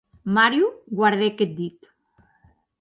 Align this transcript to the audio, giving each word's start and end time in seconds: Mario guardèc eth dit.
Mario 0.35 0.67
guardèc 0.97 1.37
eth 1.45 1.55
dit. 1.59 1.79